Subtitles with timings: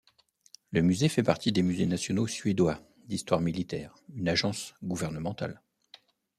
[0.71, 5.61] Le musée fait partie des musées nationaux suédois d'histoire militaire, une agence gouvernementale.